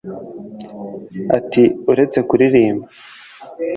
[1.37, 2.87] Ati “Uretse kuririmba